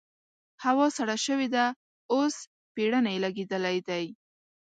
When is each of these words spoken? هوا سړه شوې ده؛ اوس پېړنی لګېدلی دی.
هوا 0.63 0.87
سړه 0.97 1.15
شوې 1.25 1.47
ده؛ 1.55 1.65
اوس 2.13 2.35
پېړنی 2.73 3.17
لګېدلی 3.23 3.77
دی. 3.87 4.05